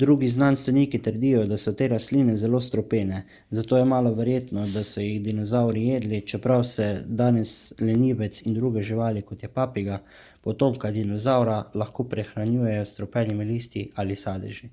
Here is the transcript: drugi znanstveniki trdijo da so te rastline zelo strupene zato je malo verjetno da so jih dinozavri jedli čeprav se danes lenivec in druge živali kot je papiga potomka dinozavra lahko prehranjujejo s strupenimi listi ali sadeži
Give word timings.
drugi 0.00 0.26
znanstveniki 0.32 0.98
trdijo 1.06 1.40
da 1.52 1.56
so 1.62 1.72
te 1.80 1.88
rastline 1.92 2.34
zelo 2.42 2.60
strupene 2.66 3.18
zato 3.60 3.80
je 3.80 3.86
malo 3.92 4.12
verjetno 4.20 4.66
da 4.74 4.84
so 4.92 5.02
jih 5.08 5.18
dinozavri 5.24 5.82
jedli 5.94 6.20
čeprav 6.34 6.62
se 6.74 6.86
danes 7.22 7.56
lenivec 7.88 8.40
in 8.52 8.56
druge 8.60 8.86
živali 8.92 9.24
kot 9.34 9.42
je 9.48 9.52
papiga 9.58 9.98
potomka 10.48 10.94
dinozavra 11.00 11.58
lahko 11.86 12.08
prehranjujejo 12.16 12.88
s 12.88 12.94
strupenimi 12.98 13.50
listi 13.52 13.86
ali 14.04 14.22
sadeži 14.26 14.72